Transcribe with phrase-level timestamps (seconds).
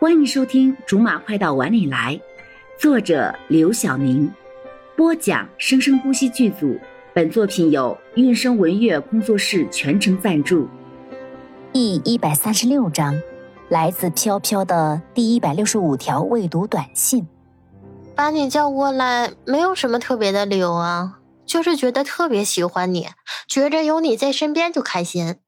[0.00, 2.14] 欢迎收听《竹马快到碗里来》，
[2.80, 4.32] 作者刘晓宁，
[4.96, 6.78] 播讲生生不息剧组。
[7.12, 10.68] 本作品由韵声文乐工作室全程赞助。
[11.72, 13.20] 第一百三十六章，
[13.68, 17.26] 来自飘飘的第一百六十五条未读短信。
[18.14, 23.08] 把你叫过来，没有什么特别的理由啊，就是觉得特别喜欢你，
[23.48, 25.38] 觉着有你在身边就开心。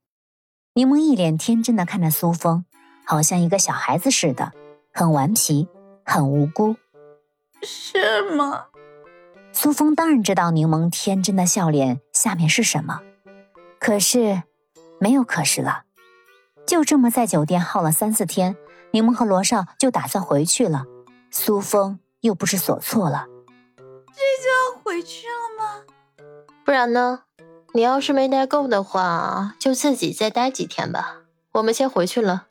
[0.75, 2.65] 柠檬一脸天真的看着苏风，
[3.11, 4.53] 好像一个小孩子似的，
[4.95, 5.67] 很顽皮，
[6.05, 6.77] 很无辜。
[7.61, 8.67] 是吗？
[9.51, 13.01] 苏峰当然知道柠檬天真的笑脸下面是什么，
[13.81, 14.45] 可是
[15.01, 15.83] 没有可是了。
[16.65, 18.57] 就这么在酒店耗了三四天，
[18.93, 20.85] 柠檬和罗少就打算回去了。
[21.33, 23.27] 苏峰又不知所措了，
[23.77, 25.83] 这就要回去了吗？
[26.65, 27.23] 不然呢？
[27.75, 31.23] 你要是没待够的话，就自己再待几天吧。
[31.55, 32.47] 我们先回去了。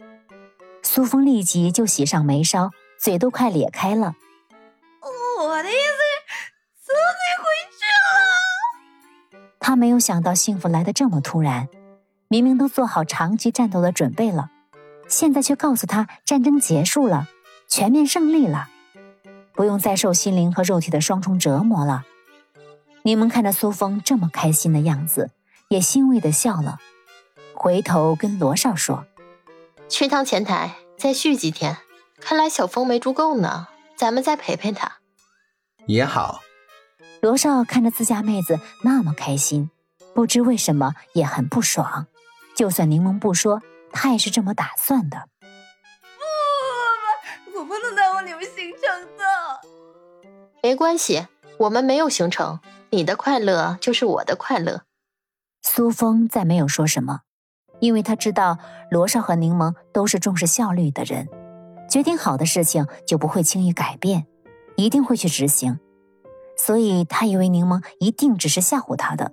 [0.91, 4.15] 苏峰立即就喜上眉梢，嘴都快咧开了。
[5.37, 7.45] 我的意思是，自己回
[7.77, 9.47] 去了。
[9.59, 11.69] 他没有想到幸福来得这么突然，
[12.27, 14.49] 明明都做好长期战斗的准备了，
[15.07, 17.29] 现在却告诉他战争结束了，
[17.67, 18.69] 全面胜利了，
[19.53, 22.03] 不用再受心灵和肉体的双重折磨了。
[23.03, 25.29] 柠檬看着苏峰这么开心的样子，
[25.67, 26.79] 也欣慰的笑了，
[27.53, 29.05] 回头跟罗少说
[29.87, 31.77] ：“去趟前台，再续几天。
[32.19, 34.97] 看来小峰没住够呢，咱们再陪陪他。”
[35.87, 36.41] 也好。
[37.21, 39.71] 罗少看着自家妹子那么开心，
[40.13, 42.07] 不知为什么也很不爽。
[42.55, 43.61] 就算柠檬不说，
[43.91, 45.27] 他也是这么打算的。
[47.53, 49.23] 不不不，我不能耽误你们行程的。
[50.61, 51.27] 没关系，
[51.57, 52.59] 我们没有行程。
[52.91, 54.83] 你的快乐就是我的快乐。
[55.61, 57.21] 苏峰再没有说什么，
[57.79, 58.57] 因为他知道
[58.89, 61.27] 罗少和柠檬都是重视效率的人，
[61.89, 64.25] 决定好的事情就不会轻易改变，
[64.75, 65.79] 一定会去执行。
[66.57, 69.31] 所以他以为柠檬一定只是吓唬他的。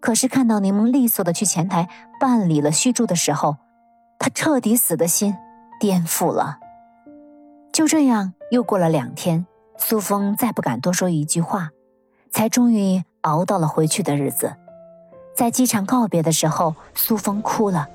[0.00, 1.88] 可是看到柠檬利索的去前台
[2.20, 3.56] 办理了续住的时候，
[4.18, 5.34] 他彻底死的心
[5.80, 6.58] 颠覆了。
[7.72, 9.46] 就这样又过了两天，
[9.76, 11.70] 苏峰再不敢多说一句话。
[12.28, 14.56] 才终于熬到了回去的日子，
[15.36, 17.86] 在机场告别的时候，苏峰哭了，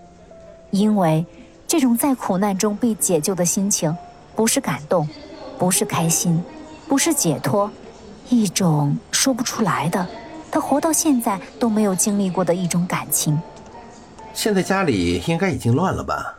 [0.69, 1.25] 因为
[1.68, 3.97] 这种在苦难中被解救的心情，
[4.35, 5.09] 不是感动，
[5.57, 6.44] 不是开心，
[6.88, 7.72] 不是解脱，
[8.29, 10.07] 一种说不出来的，
[10.52, 13.41] 他活到现在都没有经历过的一种感情。
[14.35, 16.38] 现在家里应该已经乱了吧？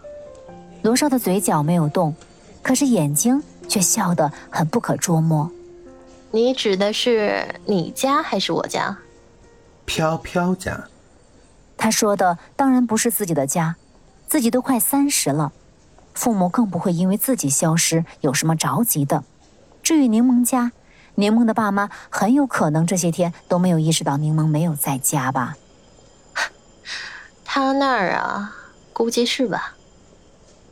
[0.82, 2.14] 罗少的嘴角没有动，
[2.62, 5.50] 可是眼睛却笑得很不可捉摸。
[6.30, 8.96] 你指的是你家还是我家？
[9.84, 10.84] 飘飘家。
[11.76, 13.76] 他说的当然不是自己的家，
[14.28, 15.52] 自己都快三十了，
[16.14, 19.24] 父母更不会因为自己消失有什么着急的。
[19.82, 20.72] 至于柠檬家，
[21.16, 25.56] 柠檬的爸妈很有可能这些天都没有意识到柠檬没有在家吧？
[27.44, 28.54] 他那儿啊，
[28.92, 29.74] 估计是吧。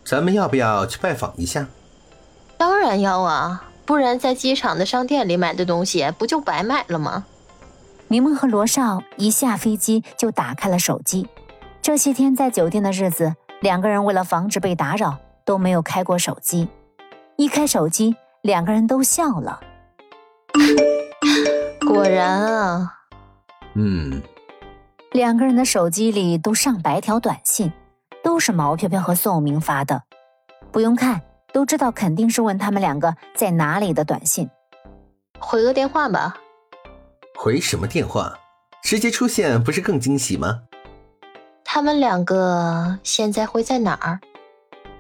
[0.04, 1.66] 咱们要不要去拜访一下？
[2.56, 3.66] 当然要啊。
[3.84, 7.26] 不然，在机场的商店里买的东西不就白买了吗？
[8.12, 11.28] 柠檬和罗少一下飞机就打开了手机。
[11.80, 16.68] 这些天在酒店的日子，两个人为了防止被打扰，都没有开过手机。
[17.36, 19.60] 一开手机，两个人都笑了。
[21.86, 22.94] 果然啊，
[23.74, 24.20] 嗯，
[25.12, 27.72] 两个人的手机里都上百条短信，
[28.24, 30.02] 都是毛飘飘和宋明发的，
[30.72, 31.20] 不用看。
[31.52, 34.50] 都知道肯定是问他们两个在哪里的短信，
[35.38, 36.36] 回个电话吧。
[37.42, 38.38] 回什么电话？
[38.82, 40.60] 直接出现不是更惊喜吗？
[41.64, 44.20] 他们两个现在会在哪儿？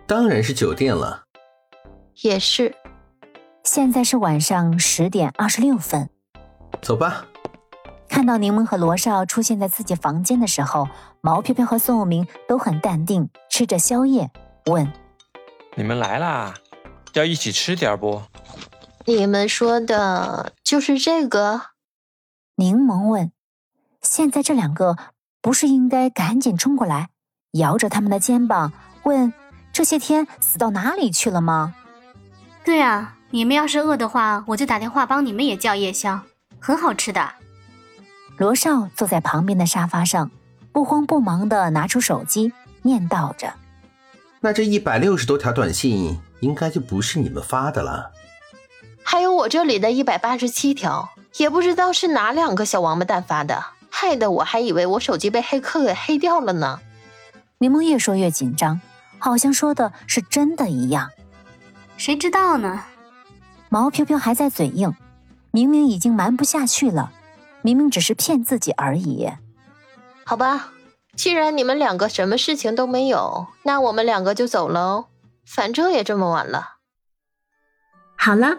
[0.06, 1.24] 当然是酒店了。
[2.22, 2.74] 也是。
[3.62, 6.08] 现在是晚上十点二十六分。
[6.80, 7.26] 走吧。
[8.08, 10.88] 看到柠檬和罗少出现在自己房间的时候，
[11.20, 14.30] 毛飘飘和宋有明都很淡定，吃着宵夜，
[14.64, 14.90] 问。
[15.74, 16.54] 你们来啦，
[17.12, 18.22] 要一起吃点不？
[19.04, 21.60] 你们说的就是这个？
[22.60, 23.32] 柠檬问。
[24.02, 24.98] 现在这两个
[25.40, 27.08] 不是应该赶紧冲过来，
[27.52, 28.70] 摇着他们的肩膀
[29.04, 29.32] 问：
[29.72, 31.74] 这些天死到哪里去了吗？
[32.62, 36.20] 对啊，你们要是饿的话，我就打电话帮你们也叫夜宵，
[36.58, 37.32] 很好吃的。
[38.36, 40.30] 罗少坐在旁边的沙发上，
[40.70, 42.52] 不慌不忙的拿出手机，
[42.82, 43.54] 念叨着。
[44.40, 48.12] 那这一百六十多条短信应该就不是你们发的了，
[49.02, 56.80] 还有我这里的一百八十七条，也不知道是哪两个小王八蛋发的，害得我还以为我手机被黑客给黑掉了呢。
[57.58, 58.80] 柠檬越说越紧张，
[59.18, 61.10] 好像说的是真的一样。
[61.96, 62.84] 谁知道呢？
[63.68, 64.94] 毛飘飘还在嘴硬，
[65.50, 67.12] 明明已经瞒不下去了，
[67.62, 69.30] 明明只是骗自己而已。
[70.24, 70.72] 好吧，
[71.14, 75.06] 既然你们两个什么事情都没有，那我们两个就走了哦。
[75.44, 76.76] 反正也这么晚了。
[78.16, 78.58] 好了，